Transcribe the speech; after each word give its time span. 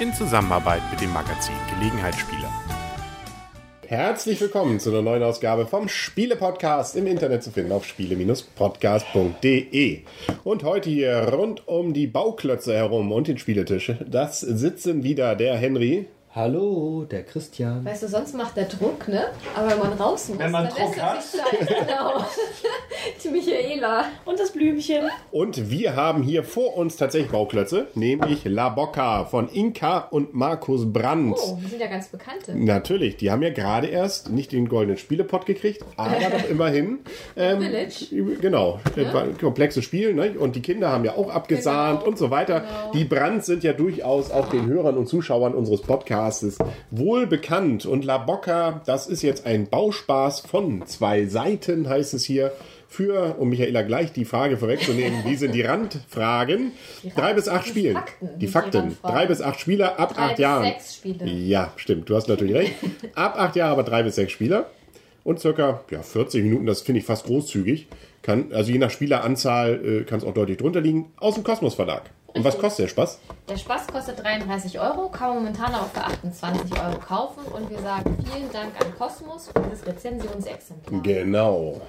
In 0.00 0.14
Zusammenarbeit 0.14 0.82
mit 0.92 1.00
dem 1.00 1.12
Magazin 1.12 1.56
Gelegenheitsspieler. 1.74 2.48
Herzlich 3.88 4.40
willkommen 4.40 4.78
zu 4.78 4.90
einer 4.90 5.02
neuen 5.02 5.24
Ausgabe 5.24 5.66
vom 5.66 5.88
Spiele-Podcast 5.88 6.94
im 6.94 7.08
Internet 7.08 7.42
zu 7.42 7.50
finden 7.50 7.72
auf 7.72 7.84
spiele-podcast.de. 7.84 10.02
Und 10.44 10.62
heute 10.62 10.88
hier 10.88 11.28
rund 11.32 11.66
um 11.66 11.92
die 11.92 12.06
Bauklötze 12.06 12.72
herum 12.72 13.10
und 13.10 13.26
den 13.26 13.38
Spieletisch, 13.38 13.90
das 14.06 14.38
sitzen 14.38 15.02
wieder 15.02 15.34
der 15.34 15.56
Henry. 15.56 16.06
Hallo, 16.34 17.04
der 17.10 17.24
Christian. 17.24 17.84
Weißt 17.84 18.04
du, 18.04 18.08
sonst 18.08 18.34
macht 18.34 18.56
der 18.56 18.64
Druck, 18.64 19.06
ne? 19.06 19.24
Aber 19.54 19.68
wenn 19.72 19.78
man 19.80 19.92
raus 19.92 20.30
muss, 20.30 20.38
Wenn 20.38 20.50
man 20.50 20.64
dann 20.64 20.72
Druck 20.74 20.96
lässt 20.96 21.34
er 21.34 21.66
sich. 21.66 21.68
Genau. 21.68 22.24
Die 23.22 23.28
Michaela. 23.28 24.06
Und 24.24 24.40
das 24.40 24.50
Blümchen. 24.52 25.10
Und 25.30 25.70
wir 25.70 25.94
haben 25.94 26.22
hier 26.22 26.42
vor 26.42 26.74
uns 26.78 26.96
tatsächlich 26.96 27.30
Bauklötze, 27.30 27.88
nämlich 27.94 28.46
La 28.46 28.70
Bocca 28.70 29.26
von 29.26 29.48
Inka 29.50 29.98
und 30.10 30.32
Markus 30.32 30.90
Brandt. 30.90 31.36
Oh, 31.38 31.58
wir 31.60 31.68
sind 31.68 31.80
ja 31.82 31.88
ganz 31.88 32.08
Bekannte. 32.08 32.54
Natürlich, 32.56 33.16
die 33.18 33.30
haben 33.30 33.42
ja 33.42 33.50
gerade 33.50 33.88
erst 33.88 34.30
nicht 34.30 34.52
den 34.52 34.68
goldenen 34.70 34.96
Spielepot 34.96 35.44
gekriegt, 35.44 35.84
aber 35.98 36.14
doch 36.14 36.48
immerhin. 36.50 37.00
Ähm, 37.36 37.60
Village. 37.60 38.36
Genau, 38.40 38.80
ein 38.96 39.36
komplexes 39.36 39.84
Spiel. 39.84 40.14
Ne? 40.14 40.30
Und 40.38 40.56
die 40.56 40.62
Kinder 40.62 40.88
haben 40.90 41.04
ja 41.04 41.12
auch 41.14 41.28
abgesahnt 41.28 41.98
Genau. 42.00 42.10
und 42.10 42.16
so 42.16 42.30
weiter. 42.30 42.60
Genau. 42.60 42.92
Die 42.94 43.04
Brands 43.04 43.44
sind 43.44 43.64
ja 43.64 43.74
durchaus 43.74 44.30
auch 44.30 44.48
den 44.48 44.64
Hörern 44.66 44.96
und 44.96 45.06
Zuschauern 45.08 45.52
unseres 45.54 45.82
Podcasts 45.82 46.21
wohl 46.90 47.26
bekannt. 47.26 47.86
Und 47.86 48.04
La 48.04 48.18
Bocca, 48.18 48.82
das 48.86 49.06
ist 49.06 49.22
jetzt 49.22 49.46
ein 49.46 49.68
Bauspaß 49.68 50.40
von 50.40 50.86
zwei 50.86 51.26
Seiten, 51.26 51.88
heißt 51.88 52.14
es 52.14 52.24
hier. 52.24 52.52
Für, 52.88 53.36
um 53.38 53.48
Michaela 53.48 53.80
gleich 53.80 54.12
die 54.12 54.26
Frage 54.26 54.58
vorwegzunehmen, 54.58 55.24
wie 55.24 55.36
sind 55.36 55.54
die 55.54 55.62
Randfragen? 55.62 56.72
Drei 57.16 57.32
bis 57.32 57.48
acht 57.48 57.64
die 57.64 57.70
Spielen. 57.70 57.94
Fakten, 57.94 58.28
die 58.34 58.38
die 58.38 58.46
Fakten. 58.48 58.76
Randfragen. 58.76 59.16
Drei 59.16 59.26
bis 59.26 59.40
acht 59.40 59.60
Spieler 59.60 59.98
ab 59.98 60.14
Drei 60.14 60.22
acht 60.22 60.38
Jahren. 60.38 60.64
sechs 60.64 60.96
Spiele. 60.96 61.24
Ja, 61.26 61.72
stimmt. 61.76 62.10
Du 62.10 62.16
hast 62.16 62.28
natürlich 62.28 62.54
recht. 62.54 62.74
Ab 63.14 63.36
acht 63.38 63.56
Jahre 63.56 63.72
aber 63.72 63.82
drei 63.82 64.02
bis 64.02 64.16
sechs 64.16 64.32
Spieler. 64.32 64.66
Und 65.24 65.40
circa 65.40 65.80
ja, 65.90 66.02
40 66.02 66.42
Minuten, 66.42 66.66
das 66.66 66.82
finde 66.82 66.98
ich 67.00 67.06
fast 67.06 67.24
großzügig. 67.24 67.86
Kann, 68.20 68.52
also 68.52 68.70
je 68.70 68.78
nach 68.78 68.90
Spieleranzahl 68.90 69.80
äh, 69.84 70.04
kann 70.04 70.18
es 70.18 70.24
auch 70.24 70.34
deutlich 70.34 70.58
drunter 70.58 70.80
liegen. 70.80 71.12
Aus 71.16 71.34
dem 71.36 71.44
Kosmos 71.44 71.74
Verlag. 71.74 72.10
Und 72.34 72.44
was 72.44 72.58
kostet 72.58 72.84
der 72.84 72.88
Spaß? 72.88 73.20
Der 73.48 73.56
Spaß 73.56 73.88
kostet 73.88 74.22
33 74.22 74.80
Euro, 74.80 75.08
kann 75.08 75.28
man 75.28 75.38
momentan 75.38 75.74
auch 75.74 75.88
für 75.88 76.02
28 76.02 76.72
Euro 76.80 76.98
kaufen. 76.98 77.40
Und 77.52 77.68
wir 77.68 77.78
sagen 77.78 78.16
vielen 78.24 78.50
Dank 78.50 78.72
an 78.80 78.94
Kosmos 78.96 79.48
für 79.48 79.62
dieses 79.62 79.86
Rezensionsexemplar. 79.86 81.02
Genau. 81.02 81.80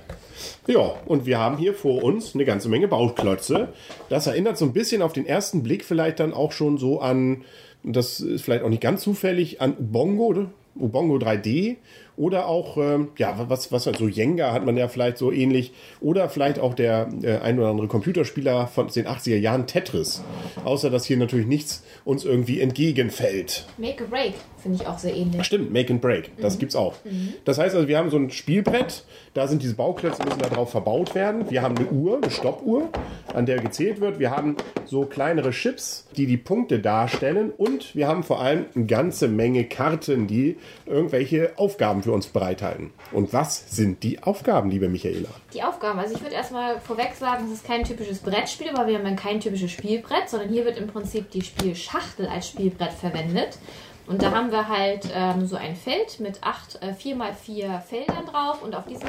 Ja, 0.68 0.94
und 1.06 1.26
wir 1.26 1.40
haben 1.40 1.58
hier 1.58 1.74
vor 1.74 2.04
uns 2.04 2.36
eine 2.36 2.44
ganze 2.44 2.68
Menge 2.68 2.88
Bauklötze. 2.88 3.70
Das 4.10 4.28
erinnert 4.28 4.58
so 4.58 4.66
ein 4.66 4.74
bisschen 4.74 5.02
auf 5.02 5.14
den 5.14 5.26
ersten 5.26 5.64
Blick 5.64 5.86
vielleicht 5.86 6.20
dann 6.20 6.34
auch 6.34 6.52
schon 6.52 6.78
so 6.78 7.00
an, 7.00 7.44
das 7.84 8.20
ist 8.20 8.44
vielleicht 8.44 8.64
auch 8.64 8.70
nicht 8.70 8.82
ganz 8.82 9.02
zufällig, 9.02 9.62
an 9.62 9.78
Ubongo, 9.78 10.26
oder? 10.26 10.46
Ubongo 10.76 11.16
3D. 11.16 11.78
Oder 12.16 12.48
auch, 12.48 12.78
ähm, 12.78 13.10
ja, 13.18 13.36
was, 13.50 13.72
was 13.72 13.86
halt 13.86 13.98
so 13.98 14.08
Jenga 14.08 14.54
hat 14.54 14.66
man 14.66 14.78
ja 14.78 14.88
vielleicht 14.88 15.18
so 15.18 15.32
ähnlich. 15.32 15.74
Oder 16.00 16.30
vielleicht 16.30 16.60
auch 16.60 16.74
der 16.74 17.10
äh, 17.24 17.38
ein 17.40 17.58
oder 17.60 17.70
andere 17.70 17.88
Computerspieler 17.88 18.68
von 18.68 18.88
den 18.88 19.08
80er 19.08 19.38
Jahren 19.38 19.68
Tetris. 19.68 20.24
Außer, 20.64 20.90
dass 20.90 21.06
hier 21.06 21.18
natürlich 21.18 21.48
nichts 21.48 21.84
uns 22.06 22.26
irgendwie 22.26 22.62
entgegenfällt. 22.62 23.66
Make 23.78 24.04
a 24.04 24.08
Break 24.08 24.34
finde 24.64 24.82
ich 24.82 24.88
auch 24.88 24.98
sehr 24.98 25.16
ähnlich. 25.16 25.44
Stimmt, 25.44 25.72
Make 25.72 25.92
and 25.92 26.02
Break, 26.02 26.32
das 26.40 26.58
gibt's 26.58 26.76
auch. 26.76 26.96
Das 27.44 27.58
heißt 27.58 27.76
also, 27.76 27.88
wir 27.88 27.98
haben 27.98 28.10
so 28.10 28.18
ein 28.18 28.32
Spielbrett, 28.32 29.04
da 29.34 29.48
sind 29.48 29.62
diese 29.62 29.76
Bauklötze, 29.76 30.24
müssen 30.24 30.40
da 30.40 30.48
drauf 30.48 30.72
verbaut 30.72 31.16
werden. 31.16 31.50
Wir 31.50 31.62
haben 31.62 31.78
eine 31.78 31.88
Uhr, 31.88 32.18
eine 32.18 32.32
Stoppuhr, 32.32 32.90
an 33.34 33.46
der 33.46 33.60
gezählt 33.60 34.00
wird. 34.00 34.20
Wir 34.20 34.32
haben 34.32 34.56
so 34.86 35.06
kleinere 35.06 35.52
Chips, 35.52 36.08
die 36.16 36.26
die 36.26 36.38
Punkte 36.38 36.80
darstellen. 36.80 37.52
Und 37.56 37.94
wir 37.96 38.08
haben 38.08 38.24
vor 38.24 38.42
allem 38.42 38.66
eine 38.74 38.86
ganze 38.86 39.28
Menge 39.28 39.66
Karten, 39.66 40.28
die 40.28 40.58
irgendwelche 40.86 41.52
Aufgaben 41.58 42.03
für 42.04 42.12
uns 42.12 42.28
bereithalten. 42.28 42.92
Und 43.12 43.34
was 43.34 43.76
sind 43.76 44.04
die 44.04 44.22
Aufgaben, 44.22 44.70
liebe 44.70 44.90
Michaela? 44.90 45.30
Die 45.54 45.64
Aufgaben, 45.64 46.00
also 46.00 46.16
ich 46.16 46.22
würde 46.22 46.36
erstmal 46.36 46.80
vorweg 46.80 47.14
sagen, 47.16 47.46
es 47.46 47.54
ist 47.54 47.66
kein 47.66 47.84
typisches 47.84 48.20
Brettspiel, 48.20 48.70
weil 48.74 48.88
wir 48.88 48.98
haben 48.98 49.06
dann 49.06 49.16
kein 49.16 49.40
typisches 49.40 49.72
Spielbrett, 49.72 50.30
sondern 50.30 50.50
hier 50.50 50.66
wird 50.66 50.78
im 50.78 50.88
Prinzip 50.88 51.32
die 51.32 51.42
Spielschachtel 51.42 52.28
als 52.28 52.50
Spielbrett 52.50 52.94
verwendet. 52.94 53.58
Und 54.06 54.22
da 54.22 54.32
haben 54.32 54.52
wir 54.52 54.68
halt 54.68 55.10
ähm, 55.14 55.48
so 55.48 55.56
ein 55.56 55.78
Feld 55.78 56.20
mit 56.20 56.44
acht 56.44 56.78
äh, 56.82 56.92
4x4 56.92 57.80
Feldern 57.80 58.26
drauf 58.26 58.62
und 58.62 58.76
auf 58.76 58.86
diesen 58.86 59.08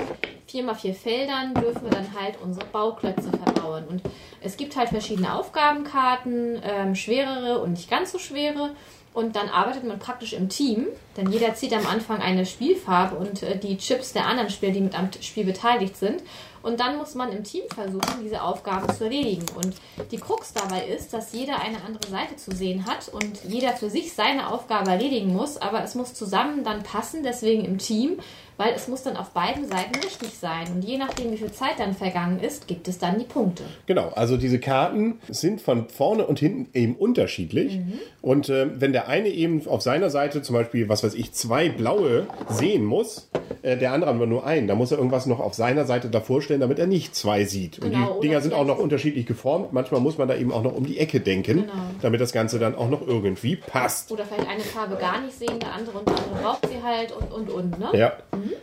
4x4 0.49 0.95
Feldern 0.95 1.53
dürfen 1.55 1.83
wir 1.83 1.91
dann 1.91 2.07
halt 2.19 2.41
unsere 2.41 2.67
Bauklötze 2.67 3.31
verbauen. 3.31 3.85
Und 3.89 4.03
es 4.41 4.57
gibt 4.57 4.77
halt 4.77 4.91
verschiedene 4.91 5.35
Aufgabenkarten, 5.35 6.61
ähm, 6.63 6.95
schwerere 6.95 7.59
und 7.59 7.73
nicht 7.73 7.91
ganz 7.91 8.13
so 8.13 8.19
schwere. 8.19 8.71
Und 9.13 9.35
dann 9.35 9.49
arbeitet 9.49 9.85
man 9.85 9.99
praktisch 9.99 10.33
im 10.33 10.49
Team, 10.49 10.87
denn 11.17 11.31
jeder 11.31 11.55
zieht 11.55 11.73
am 11.73 11.87
Anfang 11.87 12.21
eine 12.21 12.47
Spielfarbe 12.47 13.17
und 13.17 13.43
äh, 13.43 13.59
die 13.59 13.77
Chips 13.79 14.13
der 14.13 14.27
anderen 14.27 14.51
Spieler, 14.51 14.73
die 14.73 14.81
mit 14.81 14.99
am 14.99 15.11
Spiel 15.21 15.45
beteiligt 15.45 15.97
sind. 15.97 16.23
Und 16.65 16.81
dann 16.81 16.97
muss 16.97 17.15
man 17.15 17.31
im 17.31 17.45
Team 17.45 17.65
versuchen, 17.69 18.23
diese 18.25 18.43
Aufgabe 18.43 18.93
zu 18.95 19.05
erledigen. 19.05 19.45
Und 19.55 19.75
die 20.11 20.17
Krux 20.17 20.55
dabei 20.55 20.87
ist, 20.87 21.13
dass 21.13 21.35
jeder 21.35 21.61
eine 21.61 21.85
andere 21.85 22.11
Seite 22.11 22.37
zu 22.37 22.53
sehen 22.53 22.87
hat 22.87 23.09
und 23.13 23.45
jeder 23.47 23.73
für 23.75 23.91
sich 23.91 24.15
seine 24.15 24.51
Aufgabe 24.51 24.91
erledigen 24.91 25.35
muss, 25.35 25.59
aber 25.59 25.85
es 25.85 25.95
muss 25.95 26.15
zusammen 26.15 26.65
dann 26.65 26.83
passen, 26.83 27.23
deswegen 27.23 27.67
im 27.67 27.77
Team, 27.77 28.19
weil 28.57 28.73
es 28.75 28.89
muss 28.89 29.03
dann 29.03 29.17
auf 29.17 29.31
beiden 29.31 29.69
Seiten 29.69 29.95
richtig 29.97 30.31
sein. 30.41 30.67
Und 30.75 30.83
je 30.83 30.97
nachdem, 30.97 31.33
wie 31.33 31.37
viel 31.37 31.53
Zeit 31.53 31.79
dann 31.79 31.93
vergangen 31.93 32.41
ist, 32.41 32.67
gibt 32.67 32.89
es 32.89 32.99
dann 32.99 33.19
die 33.19 33.25
Punkte. 33.25 33.65
Genau, 33.85 34.09
also 34.15 34.39
diese 34.39 34.59
Karten 34.59 35.19
sind 35.29 35.61
von 35.61 35.89
vorne 35.89 36.27
und 36.27 36.39
hinten 36.39 36.69
eben 36.73 36.95
unterschiedlich. 36.95 37.81
Und 38.23 38.49
äh, 38.49 38.81
wenn 38.81 38.93
der 38.93 39.09
eine 39.09 39.29
eben 39.29 39.67
auf 39.67 39.83
seiner 39.83 40.09
Seite 40.09 40.41
zum 40.41 40.55
Beispiel, 40.55 40.89
was 40.89 41.03
weiß 41.05 41.15
ich, 41.15 41.33
zwei 41.33 41.69
blaue 41.69 42.27
sehen 42.49 42.85
muss, 42.85 43.29
äh, 43.63 43.77
der 43.77 43.93
andere 43.93 44.11
aber 44.11 44.27
nur 44.27 44.45
einen, 44.47 44.67
da 44.67 44.75
muss 44.75 44.91
er 44.91 44.99
irgendwas 44.99 45.27
noch 45.27 45.39
auf 45.41 45.55
seiner 45.55 45.85
Seite 45.85 46.09
davor 46.09 46.43
stellen, 46.43 46.61
damit 46.61 46.79
er 46.79 46.87
nicht 46.87 47.15
zwei 47.15 47.45
sieht. 47.45 47.79
Und 47.79 47.91
Genau, 47.93 48.15
die 48.21 48.29
Dinger 48.29 48.41
sind 48.41 48.55
auch 48.55 48.65
noch 48.67 48.79
unterschiedlich 48.79 49.27
geformt. 49.27 49.73
Manchmal 49.73 50.01
muss 50.01 50.19
man 50.19 50.27
da 50.29 50.35
eben 50.37 50.53
auch 50.53 50.63
noch 50.63 50.75
um 50.75 50.85
die 50.87 50.99
Ecke 50.99 51.21
denken, 51.21 51.63
Genau. 51.63 51.73
damit 52.03 52.21
das 52.21 52.33
Ganze 52.33 52.59
dann 52.59 52.75
auch 52.75 52.89
noch 52.89 53.07
irgendwie 53.07 53.57
passt. 53.57 54.11
Oder 54.11 54.25
vielleicht 54.25 54.49
eine 54.49 54.63
Farbe 54.63 54.97
gar 54.97 55.21
nicht 55.21 55.39
sehen, 55.39 55.59
der 55.61 55.73
andere 55.75 55.99
und 55.99 56.09
der 56.09 56.17
andere 56.17 56.43
braucht 56.43 56.67
sie 56.69 56.83
halt 56.83 57.13
und 57.13 57.33
und 57.33 57.51
und, 57.51 57.79
ne? 57.79 57.91
Ja. 57.99 58.13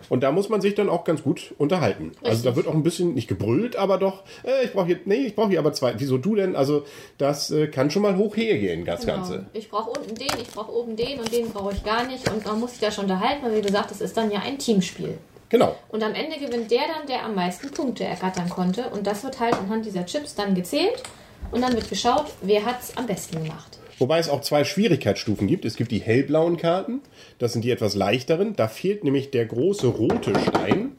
Und 0.09 0.23
da 0.23 0.31
muss 0.31 0.49
man 0.49 0.61
sich 0.61 0.75
dann 0.75 0.89
auch 0.89 1.03
ganz 1.03 1.23
gut 1.23 1.53
unterhalten. 1.57 2.11
Also 2.23 2.29
Richtig. 2.29 2.43
da 2.51 2.55
wird 2.55 2.67
auch 2.67 2.73
ein 2.73 2.83
bisschen 2.83 3.13
nicht 3.13 3.27
gebrüllt, 3.27 3.75
aber 3.75 3.97
doch, 3.97 4.23
äh, 4.43 4.65
ich 4.65 4.73
brauche 4.73 4.87
hier, 4.87 4.99
nee, 5.05 5.15
ich 5.27 5.35
brauche 5.35 5.49
hier 5.49 5.59
aber 5.59 5.73
zwei. 5.73 5.93
Wieso 5.97 6.17
du 6.17 6.35
denn? 6.35 6.55
Also 6.55 6.83
das 7.17 7.51
äh, 7.51 7.67
kann 7.67 7.91
schon 7.91 8.01
mal 8.01 8.17
hoch 8.17 8.35
hergehen, 8.35 8.85
das 8.85 9.01
Genau. 9.01 9.11
Ganze. 9.17 9.45
Ich 9.53 9.69
brauche 9.69 9.91
unten 9.91 10.15
den, 10.15 10.27
ich 10.41 10.49
brauche 10.49 10.71
oben 10.73 10.95
den 10.95 11.19
und 11.19 11.31
den 11.31 11.49
brauche 11.51 11.73
ich 11.73 11.83
gar 11.83 12.05
nicht. 12.05 12.30
Und 12.31 12.45
man 12.45 12.59
muss 12.59 12.71
sich 12.71 12.79
da 12.79 12.91
schon 12.91 13.05
unterhalten, 13.05 13.43
weil 13.43 13.55
wie 13.55 13.61
gesagt, 13.61 13.91
es 13.91 14.01
ist 14.01 14.15
dann 14.17 14.31
ja 14.31 14.39
ein 14.39 14.57
Teamspiel. 14.57 15.17
Genau. 15.49 15.75
Und 15.89 16.01
am 16.01 16.13
Ende 16.13 16.37
gewinnt 16.37 16.71
der 16.71 16.81
dann, 16.87 17.07
der 17.07 17.25
am 17.25 17.35
meisten 17.35 17.71
Punkte 17.71 18.05
ergattern 18.05 18.49
konnte. 18.49 18.89
Und 18.89 19.05
das 19.05 19.23
wird 19.23 19.39
halt 19.39 19.53
anhand 19.53 19.85
dieser 19.85 20.05
Chips 20.05 20.33
dann 20.33 20.55
gezählt. 20.55 21.03
Und 21.51 21.61
dann 21.61 21.73
wird 21.73 21.89
geschaut, 21.89 22.27
wer 22.41 22.63
hat 22.65 22.81
es 22.81 22.95
am 22.95 23.05
besten 23.05 23.43
gemacht. 23.43 23.79
Wobei 23.99 24.17
es 24.17 24.29
auch 24.29 24.41
zwei 24.41 24.63
Schwierigkeitsstufen 24.63 25.47
gibt. 25.47 25.65
Es 25.65 25.75
gibt 25.75 25.91
die 25.91 25.99
hellblauen 25.99 26.57
Karten, 26.57 27.01
das 27.37 27.53
sind 27.53 27.63
die 27.63 27.69
etwas 27.69 27.93
leichteren. 27.93 28.55
Da 28.55 28.67
fehlt 28.67 29.03
nämlich 29.03 29.29
der 29.29 29.45
große 29.45 29.87
rote 29.87 30.33
Stein. 30.39 30.95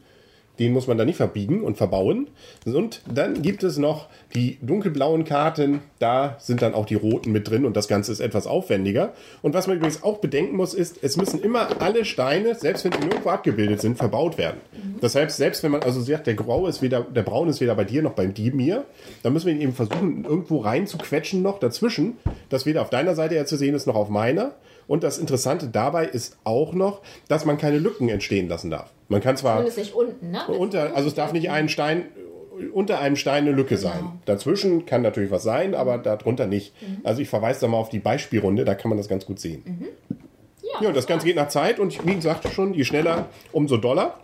Den 0.59 0.71
muss 0.71 0.87
man 0.87 0.97
da 0.97 1.05
nicht 1.05 1.17
verbiegen 1.17 1.61
und 1.61 1.77
verbauen. 1.77 2.27
Und 2.65 3.01
dann 3.11 3.41
gibt 3.41 3.63
es 3.63 3.77
noch 3.77 4.07
die 4.35 4.59
dunkelblauen 4.61 5.25
Karten. 5.25 5.81
Da 5.99 6.37
sind 6.39 6.61
dann 6.61 6.73
auch 6.73 6.85
die 6.85 6.95
roten 6.95 7.31
mit 7.31 7.49
drin 7.49 7.65
und 7.65 7.75
das 7.75 7.87
Ganze 7.87 8.11
ist 8.11 8.19
etwas 8.19 8.45
aufwendiger. 8.45 9.13
Und 9.41 9.53
was 9.55 9.67
man 9.67 9.77
übrigens 9.77 10.03
auch 10.03 10.19
bedenken 10.19 10.55
muss, 10.55 10.73
ist, 10.73 10.99
es 11.01 11.17
müssen 11.17 11.41
immer 11.41 11.81
alle 11.81 12.05
Steine, 12.05 12.55
selbst 12.55 12.85
wenn 12.85 12.91
sie 12.91 12.99
nirgendwo 12.99 13.29
abgebildet 13.29 13.81
sind, 13.81 13.97
verbaut 13.97 14.37
werden. 14.37 14.61
Das 15.01 15.15
heißt, 15.15 15.37
selbst 15.37 15.63
wenn 15.63 15.71
man 15.71 15.81
also 15.81 16.01
sagt, 16.01 16.27
der 16.27 16.35
Grau 16.35 16.67
ist 16.67 16.81
weder, 16.81 17.01
der 17.01 17.23
Braun 17.23 17.49
ist 17.49 17.59
weder 17.59 17.75
bei 17.75 17.83
dir 17.83 18.01
noch 18.01 18.13
bei 18.13 18.27
dir, 18.27 18.53
mir, 18.53 18.85
dann 19.23 19.33
müssen 19.33 19.47
wir 19.47 19.53
ihn 19.53 19.61
eben 19.61 19.73
versuchen, 19.73 20.23
irgendwo 20.23 20.59
rein 20.59 20.87
zu 20.87 20.97
quetschen 20.97 21.41
noch 21.41 21.59
dazwischen, 21.59 22.17
dass 22.49 22.65
weder 22.65 22.81
auf 22.81 22.89
deiner 22.89 23.15
Seite 23.15 23.35
er 23.35 23.45
zu 23.45 23.57
sehen 23.57 23.75
ist, 23.75 23.87
noch 23.87 23.95
auf 23.95 24.09
meiner. 24.09 24.53
Und 24.87 25.03
das 25.03 25.17
Interessante 25.17 25.67
dabei 25.67 26.05
ist 26.05 26.37
auch 26.43 26.73
noch, 26.73 27.01
dass 27.27 27.45
man 27.45 27.57
keine 27.57 27.79
Lücken 27.79 28.09
entstehen 28.09 28.49
lassen 28.49 28.69
darf. 28.69 28.91
Man 29.13 29.21
kann 29.21 29.37
zwar 29.37 29.57
Zumindest 29.57 29.77
nicht 29.77 29.93
unten, 29.93 30.31
ne? 30.31 30.45
unter, 30.47 30.95
also 30.95 31.07
es 31.07 31.15
darf 31.15 31.33
nicht 31.33 31.49
ein 31.49 31.69
Stein 31.69 32.05
unter 32.71 32.99
einem 32.99 33.15
Stein 33.15 33.43
eine 33.43 33.51
Lücke 33.51 33.77
sein. 33.77 34.19
Dazwischen 34.25 34.85
kann 34.85 35.01
natürlich 35.01 35.31
was 35.31 35.43
sein, 35.43 35.73
aber 35.73 35.97
darunter 35.97 36.45
nicht. 36.45 36.73
Also 37.03 37.21
ich 37.21 37.29
verweise 37.29 37.61
da 37.61 37.67
mal 37.67 37.77
auf 37.77 37.89
die 37.89 37.99
Beispielrunde, 37.99 38.63
da 38.63 38.75
kann 38.75 38.89
man 38.89 38.97
das 38.97 39.07
ganz 39.07 39.25
gut 39.25 39.39
sehen. 39.39 39.63
Ja, 40.81 40.87
und 40.87 40.95
das 40.95 41.07
Ganze 41.07 41.25
geht 41.25 41.35
nach 41.35 41.47
Zeit 41.49 41.79
und 41.79 42.05
wie 42.05 42.15
gesagt 42.15 42.47
schon, 42.53 42.73
je 42.73 42.83
schneller, 42.83 43.27
umso 43.51 43.77
doller. 43.77 44.19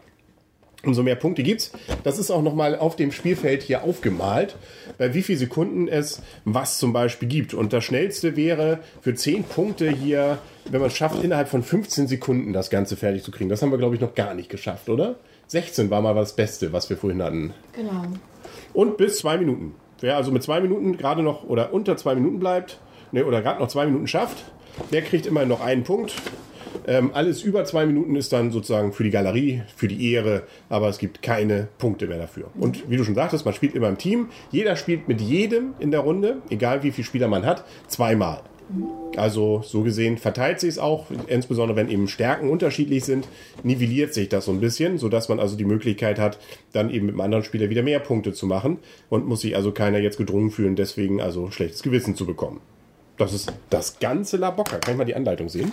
Umso 0.85 1.03
mehr 1.03 1.15
Punkte 1.15 1.43
gibt's. 1.43 1.71
Das 2.03 2.17
ist 2.17 2.31
auch 2.31 2.41
nochmal 2.41 2.77
auf 2.77 2.95
dem 2.95 3.11
Spielfeld 3.11 3.63
hier 3.63 3.83
aufgemalt, 3.83 4.55
bei 4.97 5.13
wie 5.13 5.21
viel 5.21 5.37
Sekunden 5.37 5.87
es 5.87 6.21
was 6.45 6.77
zum 6.77 6.93
Beispiel 6.93 7.27
gibt. 7.27 7.53
Und 7.53 7.73
das 7.73 7.83
schnellste 7.83 8.35
wäre 8.35 8.79
für 9.01 9.13
10 9.13 9.43
Punkte 9.43 9.89
hier, 9.89 10.39
wenn 10.69 10.79
man 10.79 10.89
es 10.89 10.97
schafft, 10.97 11.23
innerhalb 11.23 11.49
von 11.49 11.63
15 11.63 12.07
Sekunden 12.07 12.53
das 12.53 12.69
Ganze 12.69 12.95
fertig 12.95 13.23
zu 13.23 13.31
kriegen. 13.31 13.49
Das 13.49 13.61
haben 13.61 13.71
wir, 13.71 13.77
glaube 13.77 13.95
ich, 13.95 14.01
noch 14.01 14.15
gar 14.15 14.33
nicht 14.33 14.49
geschafft, 14.49 14.89
oder? 14.89 15.15
16 15.47 15.89
war 15.89 16.01
mal 16.01 16.13
das 16.13 16.35
Beste, 16.35 16.73
was 16.73 16.89
wir 16.89 16.97
vorhin 16.97 17.23
hatten. 17.23 17.53
Genau. 17.73 18.03
Und 18.73 18.97
bis 18.97 19.17
zwei 19.17 19.37
Minuten. 19.37 19.73
Wer 19.99 20.15
also 20.15 20.31
mit 20.31 20.43
zwei 20.43 20.61
Minuten 20.61 20.97
gerade 20.97 21.23
noch 21.23 21.43
oder 21.43 21.73
unter 21.73 21.97
zwei 21.97 22.15
Minuten 22.15 22.39
bleibt, 22.39 22.79
ne, 23.11 23.25
oder 23.25 23.41
gerade 23.41 23.59
noch 23.59 23.67
zwei 23.67 23.85
Minuten 23.85 24.07
schafft, 24.07 24.45
der 24.91 25.01
kriegt 25.01 25.25
immerhin 25.25 25.49
noch 25.49 25.61
einen 25.61 25.83
Punkt. 25.83 26.13
Ähm, 26.88 27.12
alles 27.13 27.44
über 27.44 27.66
zwei 27.66 27.86
Minuten 27.86 28.16
ist 28.16 28.31
dann 28.33 28.51
sozusagen 28.51 28.94
für 28.94 29.04
die 29.04 29.10
Galerie, 29.10 29.62
für 29.75 29.88
die 29.88 30.13
Ehre, 30.13 30.44
aber 30.69 30.89
es 30.89 30.98
gibt 30.98 31.21
keine 31.21 31.68
Punkte 31.77 32.07
mehr 32.07 32.18
dafür. 32.18 32.48
Und 32.60 32.89
wie 32.89 32.98
du 32.98 33.04
schon 33.04 33.16
sagtest, 33.16 33.45
man 33.45 33.54
spielt 33.54 33.75
immer 33.75 33.89
im 33.89 33.98
Team. 33.98 34.27
Jeder 34.51 34.75
spielt 34.75 35.07
mit 35.07 35.21
jedem 35.21 35.74
in 35.80 35.92
der 35.92 36.01
Runde, 36.01 36.38
egal 36.50 36.83
wie 36.83 36.92
viele 36.92 37.06
Spieler 37.06 37.27
man 37.27 37.45
hat, 37.45 37.63
zweimal. 37.88 38.42
Also 39.18 39.62
so 39.66 39.81
gesehen 39.81 40.18
verteilt 40.18 40.60
sich 40.60 40.69
es 40.69 40.80
auch, 40.80 41.07
insbesondere 41.27 41.75
wenn 41.75 41.89
eben 41.89 42.07
Stärken 42.07 42.50
unterschiedlich 42.50 43.04
sind, 43.04 43.27
nivelliert 43.63 44.13
sich 44.13 44.30
das 44.30 44.45
so 44.45 44.51
ein 44.51 44.60
bisschen, 44.60 44.98
sodass 44.98 45.27
man 45.27 45.39
also 45.39 45.56
die 45.56 45.65
Möglichkeit 45.65 46.19
hat, 46.19 46.39
dann 46.72 46.92
eben 46.92 47.07
mit 47.07 47.15
einem 47.15 47.22
anderen 47.22 47.44
Spieler 47.44 47.69
wieder 47.69 47.81
mehr 47.81 48.00
Punkte 48.00 48.33
zu 48.33 48.45
machen 48.45 48.77
und 49.10 49.25
muss 49.25 49.42
sich 49.42 49.56
also 49.56 49.72
keiner 49.72 49.98
jetzt 49.98 50.18
gedrungen 50.18 50.51
fühlen, 50.51 50.75
deswegen 50.75 51.19
also 51.19 51.50
schlechtes 51.50 51.81
Gewissen 51.81 52.15
zu 52.15 52.25
bekommen. 52.25 52.62
Das 53.19 53.33
ist 53.33 53.51
das 53.69 54.00
ganze 54.00 54.38
Labocca. 54.38 54.77
Kann 54.80 54.94
ich 54.94 54.98
mal 54.98 55.04
die 55.06 55.13
Anleitung 55.13 55.50
sehen? 55.50 55.71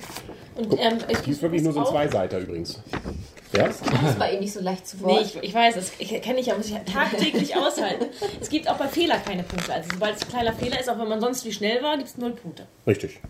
Und 0.57 0.73
ähm, 0.79 0.99
ich 1.09 1.19
Die 1.19 1.31
ist 1.31 1.41
wirklich 1.41 1.63
nur 1.63 1.73
so 1.73 1.81
ein 1.81 1.87
Zweiseiter 1.87 2.41
übrigens. 2.41 2.83
Ja? 3.53 3.69
Das 3.69 4.19
war 4.19 4.31
eben 4.31 4.41
nicht 4.41 4.53
so 4.53 4.61
leicht 4.61 4.87
zu 4.87 4.97
Nee, 4.97 5.05
Wort. 5.05 5.23
ich, 5.23 5.37
ich 5.43 5.55
weiß, 5.55 5.77
das 5.77 5.93
kenne 5.97 6.41
ich 6.41 6.47
ja, 6.47 6.57
muss 6.57 6.67
ich 6.67 6.73
ja 6.73 6.81
tagtäglich 6.81 7.55
aushalten. 7.57 8.07
Es 8.41 8.49
gibt 8.49 8.69
auch 8.69 8.77
bei 8.77 8.89
Fehler 8.89 9.19
keine 9.19 9.45
Punkte. 9.45 9.73
Also 9.73 9.91
sobald 9.93 10.17
es 10.17 10.23
ein 10.23 10.29
kleiner 10.29 10.53
Fehler 10.55 10.81
ist, 10.81 10.91
auch 10.91 10.99
wenn 10.99 11.09
man 11.09 11.21
sonst 11.21 11.45
wie 11.45 11.53
schnell 11.53 11.81
war, 11.85 11.97
gibt 11.97 12.09
es 12.09 12.19
null 12.19 12.33
Punkte. 12.33 12.67
Richtig. 12.85 13.21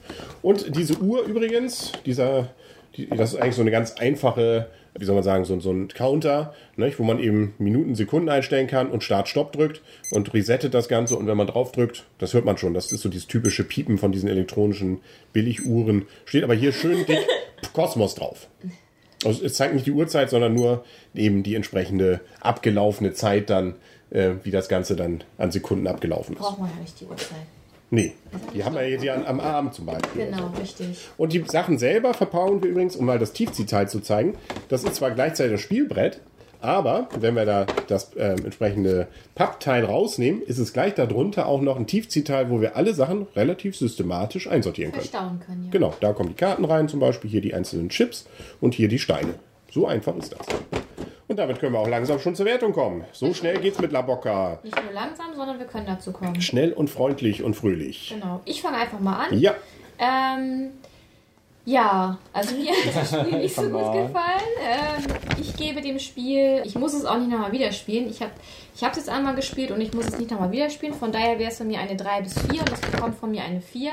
Und 0.40 0.74
diese 0.74 0.96
Uhr 0.98 1.22
übrigens, 1.24 1.92
dieser, 2.06 2.48
die, 2.96 3.08
das 3.08 3.34
ist 3.34 3.40
eigentlich 3.40 3.56
so 3.56 3.60
eine 3.62 3.70
ganz 3.70 3.92
einfache, 3.96 4.70
wie 4.98 5.04
soll 5.04 5.14
man 5.14 5.24
sagen, 5.24 5.44
so, 5.44 5.58
so 5.60 5.70
ein 5.70 5.88
Counter, 5.88 6.54
nicht, 6.76 6.98
wo 6.98 7.04
man 7.04 7.18
eben 7.18 7.54
Minuten, 7.58 7.94
Sekunden 7.94 8.28
einstellen 8.28 8.66
kann 8.66 8.90
und 8.90 9.02
Start-Stopp 9.02 9.52
drückt 9.52 9.82
und 10.10 10.32
resettet 10.34 10.74
das 10.74 10.88
Ganze. 10.88 11.16
Und 11.16 11.26
wenn 11.26 11.36
man 11.36 11.46
drauf 11.46 11.72
drückt, 11.72 12.04
das 12.18 12.34
hört 12.34 12.44
man 12.44 12.58
schon, 12.58 12.74
das 12.74 12.92
ist 12.92 13.02
so 13.02 13.08
dieses 13.08 13.26
typische 13.26 13.64
Piepen 13.64 13.98
von 13.98 14.12
diesen 14.12 14.28
elektronischen 14.28 15.00
Billiguhren. 15.32 16.06
Steht 16.24 16.44
aber 16.44 16.54
hier 16.54 16.72
schön 16.72 17.04
dick 17.06 17.26
Kosmos 17.72 18.14
drauf. 18.14 18.48
Also 19.24 19.44
es 19.44 19.54
zeigt 19.54 19.74
nicht 19.74 19.86
die 19.86 19.92
Uhrzeit, 19.92 20.30
sondern 20.30 20.54
nur 20.54 20.84
eben 21.14 21.42
die 21.42 21.54
entsprechende 21.54 22.20
abgelaufene 22.40 23.12
Zeit 23.12 23.50
dann, 23.50 23.74
äh, 24.10 24.32
wie 24.44 24.50
das 24.50 24.68
Ganze 24.68 24.96
dann 24.96 25.24
an 25.38 25.50
Sekunden 25.50 25.86
abgelaufen 25.86 26.36
ist. 26.36 26.40
Braucht 26.40 26.60
man 26.60 26.70
ja 26.70 26.80
nicht 26.80 27.00
die 27.00 27.06
Uhrzeit. 27.06 27.38
Nee, 27.90 28.14
die 28.52 28.64
haben 28.64 28.74
wir 28.74 28.88
jetzt 28.88 29.04
ja 29.04 29.14
am 29.24 29.38
Arm 29.38 29.72
zum 29.72 29.86
Beispiel. 29.86 30.26
Genau, 30.26 30.50
richtig. 30.60 30.88
Und 31.16 31.32
die 31.32 31.44
Sachen 31.46 31.78
selber 31.78 32.14
verbauen 32.14 32.62
wir 32.62 32.70
übrigens, 32.70 32.96
um 32.96 33.06
mal 33.06 33.18
das 33.18 33.32
Tiefziehteil 33.32 33.88
zu 33.88 34.00
zeigen. 34.00 34.34
Das 34.68 34.82
ist 34.82 34.96
zwar 34.96 35.12
gleichzeitig 35.12 35.52
das 35.52 35.60
Spielbrett, 35.60 36.20
aber 36.60 37.08
wenn 37.20 37.36
wir 37.36 37.44
da 37.44 37.66
das 37.86 38.10
ähm, 38.16 38.38
entsprechende 38.44 39.06
Pappteil 39.36 39.84
rausnehmen, 39.84 40.42
ist 40.42 40.58
es 40.58 40.72
gleich 40.72 40.94
darunter 40.94 41.46
auch 41.46 41.60
noch 41.60 41.76
ein 41.76 41.86
Tiefziehteil, 41.86 42.50
wo 42.50 42.60
wir 42.60 42.76
alle 42.76 42.92
Sachen 42.92 43.28
relativ 43.36 43.76
systematisch 43.76 44.48
einsortieren 44.48 44.90
können. 44.90 45.06
Verstauen 45.06 45.40
können, 45.46 45.64
ja. 45.66 45.70
Genau, 45.70 45.94
da 46.00 46.12
kommen 46.12 46.30
die 46.30 46.34
Karten 46.34 46.64
rein, 46.64 46.88
zum 46.88 46.98
Beispiel 46.98 47.30
hier 47.30 47.40
die 47.40 47.54
einzelnen 47.54 47.88
Chips 47.88 48.26
und 48.60 48.74
hier 48.74 48.88
die 48.88 48.98
Steine. 48.98 49.34
So 49.70 49.86
einfach 49.86 50.16
ist 50.16 50.32
das. 50.32 50.46
Und 51.36 51.40
damit 51.40 51.58
können 51.60 51.74
wir 51.74 51.80
auch 51.80 51.86
langsam 51.88 52.18
schon 52.18 52.34
zur 52.34 52.46
Wertung 52.46 52.72
kommen. 52.72 53.04
So 53.12 53.34
schnell 53.34 53.58
geht's 53.58 53.78
mit 53.78 53.92
La 53.92 54.00
Bocca. 54.00 54.58
Nicht 54.62 54.82
nur 54.82 54.90
langsam, 54.94 55.34
sondern 55.36 55.58
wir 55.58 55.66
können 55.66 55.84
dazu 55.84 56.10
kommen. 56.10 56.40
Schnell 56.40 56.72
und 56.72 56.88
freundlich 56.88 57.42
und 57.42 57.52
fröhlich. 57.52 58.08
Genau. 58.14 58.40
Ich 58.46 58.62
fange 58.62 58.78
einfach 58.78 59.00
mal 59.00 59.26
an. 59.26 59.38
Ja, 59.38 59.54
Ähm, 59.98 60.70
ja, 61.66 62.16
also 62.32 62.54
mir 62.54 62.70
hat 62.70 62.94
das 62.94 63.08
Spiel 63.08 63.38
nicht 63.38 63.54
so 63.56 63.62
gut 63.62 63.92
gefallen. 63.92 64.52
Ähm, 64.62 65.04
ich 65.40 65.56
gebe 65.56 65.80
dem 65.80 65.98
Spiel, 65.98 66.62
ich 66.64 66.76
muss 66.76 66.94
es 66.94 67.04
auch 67.04 67.18
nicht 67.18 67.28
nochmal 67.28 67.50
wieder 67.50 67.72
spielen. 67.72 68.08
Ich 68.08 68.22
habe 68.22 68.30
ich 68.72 68.82
es 68.82 68.96
jetzt 68.96 69.08
einmal 69.08 69.34
gespielt 69.34 69.72
und 69.72 69.80
ich 69.80 69.92
muss 69.92 70.06
es 70.06 70.16
nicht 70.16 70.30
nochmal 70.30 70.52
wieder 70.52 70.70
spielen. 70.70 70.94
Von 70.94 71.10
daher 71.10 71.40
wäre 71.40 71.50
es 71.50 71.58
von 71.58 71.66
mir 71.66 71.80
eine 71.80 71.96
3 71.96 72.20
bis 72.20 72.34
4 72.34 72.60
und 72.60 72.72
es 72.72 72.80
bekommt 72.80 73.18
von 73.18 73.32
mir 73.32 73.42
eine 73.42 73.60
4. 73.60 73.90